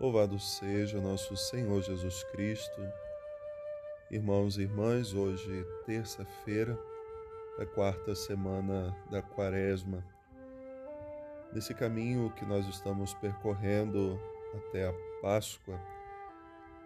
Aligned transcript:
Louvado 0.00 0.38
seja 0.38 1.00
nosso 1.00 1.36
Senhor 1.36 1.82
Jesus 1.82 2.22
Cristo. 2.22 2.80
Irmãos 4.08 4.56
e 4.56 4.62
irmãs, 4.62 5.12
hoje, 5.12 5.66
terça-feira, 5.84 6.78
da 7.58 7.66
quarta 7.66 8.14
semana 8.14 8.96
da 9.10 9.20
Quaresma. 9.20 10.04
Nesse 11.52 11.74
caminho 11.74 12.30
que 12.30 12.44
nós 12.44 12.64
estamos 12.68 13.12
percorrendo 13.14 14.20
até 14.54 14.86
a 14.86 14.94
Páscoa, 15.20 15.80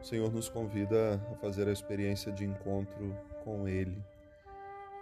o 0.00 0.04
Senhor 0.04 0.32
nos 0.32 0.48
convida 0.48 1.20
a 1.32 1.34
fazer 1.38 1.66
a 1.66 1.72
experiência 1.72 2.30
de 2.30 2.44
encontro 2.44 3.12
com 3.42 3.66
Ele. 3.66 4.00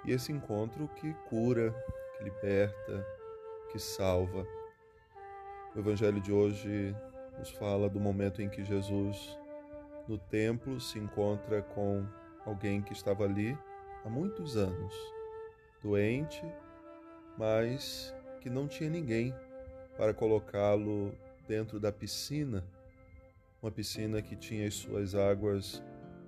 E 0.06 0.12
esse 0.12 0.32
encontro 0.32 0.88
que 0.96 1.12
cura, 1.28 1.74
que 2.16 2.24
liberta, 2.24 3.06
que 3.70 3.78
salva. 3.78 4.46
O 5.76 5.78
Evangelho 5.78 6.22
de 6.22 6.32
hoje 6.32 6.96
nos 7.38 7.50
fala 7.50 7.88
do 7.88 8.00
momento 8.00 8.42
em 8.42 8.48
que 8.48 8.64
Jesus, 8.64 9.38
no 10.08 10.18
templo, 10.18 10.80
se 10.80 10.98
encontra 10.98 11.62
com 11.62 12.04
alguém 12.44 12.82
que 12.82 12.92
estava 12.92 13.24
ali 13.24 13.56
há 14.04 14.08
muitos 14.08 14.56
anos, 14.56 14.94
doente, 15.82 16.42
mas 17.36 18.14
que 18.40 18.50
não 18.50 18.66
tinha 18.66 18.90
ninguém 18.90 19.34
para 19.96 20.12
colocá-lo 20.12 21.14
dentro 21.46 21.78
da 21.78 21.92
piscina, 21.92 22.64
uma 23.62 23.70
piscina 23.70 24.20
que 24.22 24.36
tinha 24.36 24.66
as 24.66 24.74
suas 24.74 25.14
águas 25.14 25.82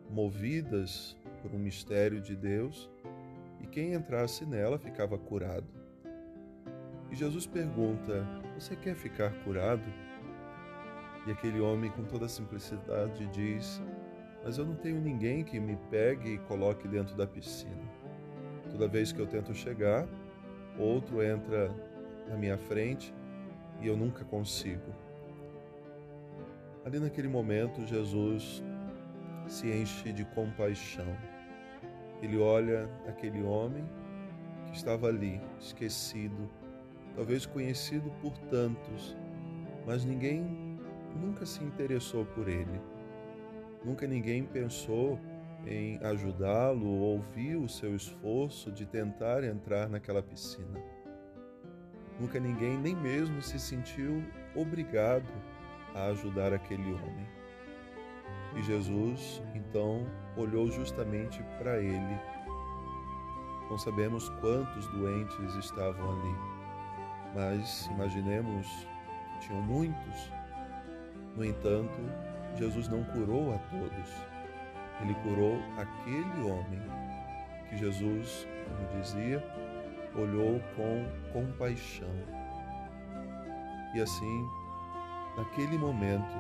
movidas 0.08 1.16
por 1.42 1.52
um 1.52 1.58
mistério 1.58 2.20
de 2.20 2.34
Deus, 2.34 2.91
e 3.61 3.66
quem 3.66 3.95
entrasse 3.95 4.45
nela 4.45 4.78
ficava 4.78 5.19
curado. 5.19 5.66
E 7.11 7.16
Jesus 7.16 7.47
pergunta: 7.47 8.27
Você 8.58 8.77
quer 8.77 8.95
ficar 8.95 9.33
curado? 9.45 10.09
E 11.30 11.33
aquele 11.33 11.61
homem, 11.61 11.89
com 11.93 12.02
toda 12.02 12.29
simplicidade, 12.29 13.25
diz: 13.29 13.80
Mas 14.42 14.59
eu 14.59 14.67
não 14.67 14.75
tenho 14.75 15.00
ninguém 15.00 15.45
que 15.45 15.61
me 15.61 15.77
pegue 15.89 16.34
e 16.34 16.39
coloque 16.39 16.89
dentro 16.89 17.17
da 17.17 17.25
piscina. 17.25 17.89
Toda 18.69 18.89
vez 18.89 19.12
que 19.12 19.20
eu 19.20 19.28
tento 19.28 19.55
chegar, 19.55 20.09
outro 20.77 21.22
entra 21.22 21.72
na 22.28 22.37
minha 22.37 22.59
frente 22.59 23.14
e 23.81 23.87
eu 23.87 23.97
nunca 23.97 24.25
consigo. 24.25 24.92
Ali 26.84 26.98
naquele 26.98 27.28
momento, 27.28 27.87
Jesus 27.87 28.61
se 29.47 29.69
enche 29.70 30.12
de 30.12 30.25
compaixão. 30.25 31.17
Ele 32.20 32.39
olha 32.39 32.91
aquele 33.06 33.41
homem 33.41 33.89
que 34.67 34.77
estava 34.77 35.06
ali, 35.06 35.41
esquecido, 35.61 36.50
talvez 37.15 37.47
conhecido 37.47 38.11
por 38.20 38.37
tantos, 38.50 39.17
mas 39.87 40.05
ninguém 40.05 40.69
nunca 41.16 41.47
se 41.47 41.62
interessou 41.64 42.25
por 42.25 42.48
ele. 42.48 42.80
Nunca 43.84 44.06
ninguém 44.06 44.44
pensou 44.44 45.19
em 45.66 45.98
ajudá-lo 46.05 46.89
ou 46.89 47.20
viu 47.20 47.62
o 47.62 47.69
seu 47.69 47.94
esforço 47.94 48.70
de 48.70 48.86
tentar 48.86 49.44
entrar 49.44 49.88
naquela 49.88 50.22
piscina. 50.22 50.81
Nunca 52.19 52.38
ninguém 52.38 52.77
nem 52.78 52.94
mesmo 52.94 53.41
se 53.41 53.58
sentiu 53.58 54.22
obrigado 54.55 55.33
a 55.94 56.06
ajudar 56.06 56.53
aquele 56.53 56.92
homem. 56.92 57.27
E 58.56 58.62
Jesus, 58.62 59.42
então, 59.55 60.06
olhou 60.36 60.70
justamente 60.70 61.42
para 61.58 61.78
ele. 61.78 62.20
Não 63.70 63.78
sabemos 63.78 64.28
quantos 64.41 64.86
doentes 64.88 65.55
estavam 65.55 66.11
ali, 66.11 66.36
mas 67.34 67.86
imaginemos 67.86 68.66
que 69.33 69.47
tinham 69.47 69.62
muitos 69.62 70.33
no 71.36 71.45
entanto, 71.45 72.00
Jesus 72.56 72.89
não 72.89 73.05
curou 73.05 73.55
a 73.55 73.59
todos. 73.59 74.11
Ele 75.00 75.14
curou 75.23 75.59
aquele 75.78 76.50
homem 76.50 76.81
que 77.69 77.77
Jesus, 77.77 78.47
como 78.65 79.00
dizia, 79.00 79.43
olhou 80.15 80.60
com 80.77 81.06
compaixão. 81.32 82.10
E 83.94 84.00
assim, 84.00 84.49
naquele 85.37 85.78
momento, 85.78 86.38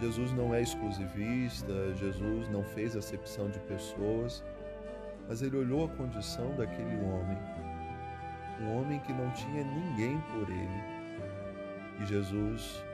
Jesus 0.00 0.32
não 0.32 0.54
é 0.54 0.62
exclusivista, 0.62 1.94
Jesus 1.94 2.48
não 2.48 2.62
fez 2.62 2.96
acepção 2.96 3.48
de 3.48 3.58
pessoas, 3.60 4.44
mas 5.28 5.42
ele 5.42 5.56
olhou 5.56 5.86
a 5.86 5.88
condição 5.88 6.54
daquele 6.56 6.96
homem, 6.96 7.38
um 8.60 8.78
homem 8.78 9.00
que 9.00 9.12
não 9.12 9.30
tinha 9.30 9.64
ninguém 9.64 10.20
por 10.32 10.48
ele. 10.50 10.82
E 12.00 12.06
Jesus 12.06 12.84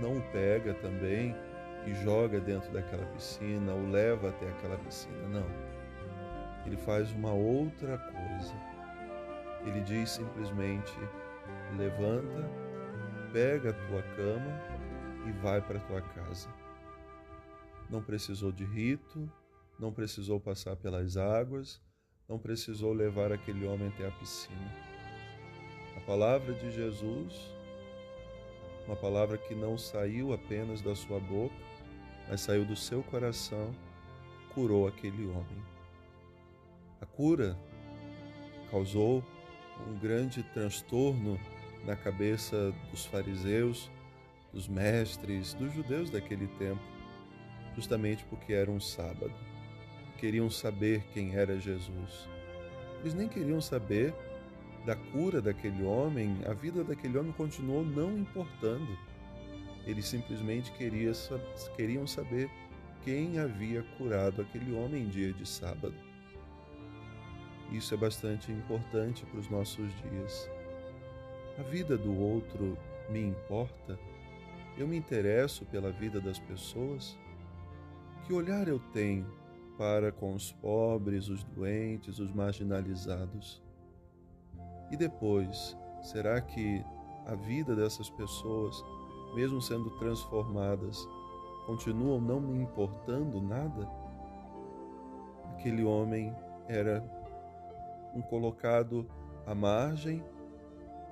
não 0.00 0.18
o 0.18 0.22
pega 0.32 0.74
também 0.74 1.34
e 1.86 1.94
joga 2.02 2.40
dentro 2.40 2.72
daquela 2.72 3.04
piscina, 3.06 3.74
o 3.74 3.90
leva 3.90 4.30
até 4.30 4.48
aquela 4.48 4.78
piscina. 4.78 5.28
Não. 5.28 5.46
Ele 6.66 6.76
faz 6.76 7.12
uma 7.12 7.32
outra 7.32 7.98
coisa. 7.98 8.54
Ele 9.66 9.80
diz 9.82 10.10
simplesmente: 10.10 10.92
levanta, 11.76 12.50
pega 13.32 13.70
a 13.70 13.88
tua 13.88 14.02
cama 14.16 14.60
e 15.26 15.32
vai 15.42 15.60
para 15.60 15.78
a 15.78 15.82
tua 15.82 16.00
casa. 16.00 16.48
Não 17.90 18.02
precisou 18.02 18.50
de 18.50 18.64
rito, 18.64 19.30
não 19.78 19.92
precisou 19.92 20.40
passar 20.40 20.76
pelas 20.76 21.16
águas, 21.16 21.80
não 22.28 22.38
precisou 22.38 22.92
levar 22.92 23.30
aquele 23.32 23.66
homem 23.66 23.88
até 23.88 24.06
a 24.06 24.10
piscina. 24.12 24.72
A 25.96 26.00
palavra 26.00 26.54
de 26.54 26.70
Jesus 26.70 27.54
uma 28.86 28.96
palavra 28.96 29.38
que 29.38 29.54
não 29.54 29.78
saiu 29.78 30.32
apenas 30.32 30.80
da 30.80 30.94
sua 30.94 31.18
boca, 31.18 31.54
mas 32.28 32.40
saiu 32.40 32.64
do 32.64 32.76
seu 32.76 33.02
coração, 33.02 33.74
curou 34.54 34.86
aquele 34.86 35.26
homem. 35.26 35.62
A 37.00 37.06
cura 37.06 37.58
causou 38.70 39.22
um 39.86 39.98
grande 39.98 40.42
transtorno 40.42 41.38
na 41.84 41.96
cabeça 41.96 42.72
dos 42.90 43.04
fariseus, 43.04 43.90
dos 44.52 44.68
mestres, 44.68 45.54
dos 45.54 45.72
judeus 45.72 46.10
daquele 46.10 46.46
tempo, 46.58 46.80
justamente 47.74 48.24
porque 48.24 48.52
era 48.52 48.70
um 48.70 48.80
sábado. 48.80 49.32
Queriam 50.18 50.48
saber 50.48 51.04
quem 51.12 51.34
era 51.34 51.58
Jesus. 51.58 52.28
Eles 53.00 53.14
nem 53.14 53.28
queriam 53.28 53.60
saber 53.60 54.14
da 54.84 54.94
cura 54.94 55.40
daquele 55.40 55.82
homem, 55.82 56.38
a 56.46 56.52
vida 56.52 56.84
daquele 56.84 57.16
homem 57.16 57.32
continuou 57.32 57.84
não 57.84 58.18
importando. 58.18 58.98
Eles 59.86 60.06
simplesmente 60.06 60.70
queria, 60.72 61.12
queriam 61.76 62.06
saber 62.06 62.50
quem 63.02 63.38
havia 63.38 63.82
curado 63.98 64.42
aquele 64.42 64.74
homem 64.74 65.02
em 65.02 65.08
dia 65.08 65.32
de 65.32 65.46
sábado. 65.46 65.94
Isso 67.70 67.94
é 67.94 67.96
bastante 67.96 68.52
importante 68.52 69.24
para 69.26 69.40
os 69.40 69.48
nossos 69.48 69.88
dias. 70.02 70.50
A 71.58 71.62
vida 71.62 71.96
do 71.96 72.16
outro 72.18 72.76
me 73.08 73.20
importa? 73.20 73.98
Eu 74.76 74.86
me 74.88 74.96
interesso 74.96 75.64
pela 75.66 75.90
vida 75.90 76.20
das 76.20 76.38
pessoas? 76.38 77.18
Que 78.26 78.32
olhar 78.32 78.68
eu 78.68 78.78
tenho 78.92 79.26
para 79.78 80.12
com 80.12 80.34
os 80.34 80.52
pobres, 80.52 81.28
os 81.28 81.42
doentes, 81.44 82.18
os 82.18 82.32
marginalizados? 82.32 83.63
E 84.94 84.96
depois, 84.96 85.76
será 86.00 86.40
que 86.40 86.86
a 87.26 87.34
vida 87.34 87.74
dessas 87.74 88.08
pessoas, 88.08 88.80
mesmo 89.34 89.60
sendo 89.60 89.90
transformadas, 89.98 91.08
continuam 91.66 92.20
não 92.20 92.40
me 92.40 92.62
importando 92.62 93.40
nada? 93.42 93.90
Aquele 95.50 95.82
homem 95.82 96.32
era 96.68 97.02
um 98.14 98.22
colocado 98.22 99.04
à 99.44 99.52
margem, 99.52 100.22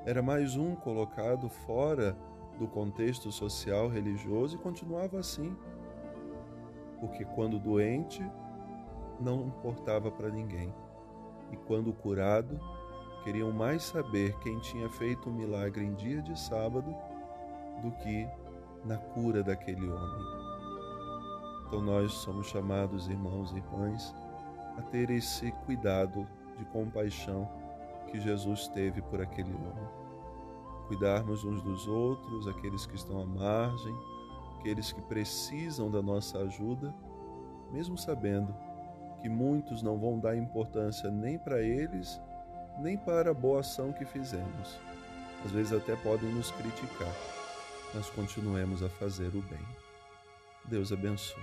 era 0.07 0.23
mais 0.23 0.55
um 0.55 0.77
colocado 0.77 1.49
fora 1.49 2.17
do 2.61 2.69
contexto 2.69 3.33
social 3.33 3.89
religioso 3.89 4.55
e 4.55 4.61
continuava 4.61 5.19
assim. 5.19 5.57
Porque 7.01 7.25
quando 7.25 7.59
doente, 7.59 8.25
não 9.19 9.49
importava 9.49 10.09
para 10.09 10.31
ninguém, 10.31 10.73
e 11.51 11.57
quando 11.57 11.93
curado, 11.93 12.61
queriam 13.23 13.53
mais 13.53 13.83
saber 13.85 14.37
quem 14.39 14.59
tinha 14.59 14.89
feito 14.89 15.29
um 15.29 15.33
milagre 15.33 15.85
em 15.85 15.95
dia 15.95 16.21
de 16.21 16.39
sábado 16.39 16.95
do 17.81 17.91
que 17.93 18.29
na 18.85 18.97
cura 18.97 19.43
daquele 19.43 19.89
homem. 19.89 20.43
Então 21.67 21.81
nós 21.81 22.13
somos 22.13 22.49
chamados, 22.49 23.09
irmãos 23.09 23.53
e 23.53 23.57
irmãs, 23.57 24.15
a 24.77 24.83
ter 24.83 25.11
esse 25.11 25.53
cuidado 25.65 26.27
de 26.59 26.65
compaixão 26.67 27.49
que 28.11 28.21
Jesus 28.21 28.69
teve 28.69 29.01
por 29.03 29.21
aquele 29.21 29.55
homem. 29.55 29.89
Cuidarmos 30.89 31.45
uns 31.45 31.63
dos 31.63 31.87
outros, 31.87 32.47
aqueles 32.49 32.85
que 32.85 32.97
estão 32.97 33.21
à 33.21 33.25
margem, 33.25 33.95
aqueles 34.59 34.93
que 34.93 35.01
precisam 35.03 35.91
da 35.91 36.03
nossa 36.03 36.39
ajuda, 36.39 36.95
mesmo 37.73 37.97
sabendo 37.97 38.55
que 39.23 39.29
muitos 39.29 39.83
não 39.83 39.99
vão 39.99 40.19
dar 40.19 40.37
importância 40.37 41.11
nem 41.11 41.39
para 41.39 41.61
eles 41.63 42.21
nem 42.79 42.97
para 42.97 43.31
a 43.31 43.35
boa 43.35 43.61
ação 43.61 43.93
que 43.93 44.05
fizemos. 44.05 44.79
Às 45.45 45.51
vezes 45.51 45.73
até 45.73 45.97
podem 45.97 46.29
nos 46.31 46.51
criticar, 46.53 47.13
mas 47.95 48.09
continuemos 48.11 48.83
a 48.83 48.89
fazer 48.89 49.29
o 49.29 49.43
bem. 49.43 49.67
Deus 50.65 50.93
abençoe. 50.93 51.43